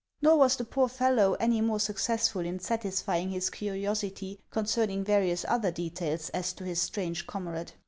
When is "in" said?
2.41-2.57